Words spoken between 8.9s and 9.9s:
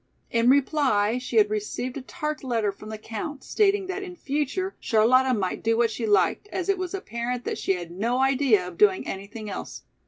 anything else.